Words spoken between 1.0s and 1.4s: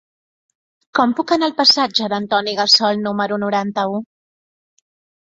puc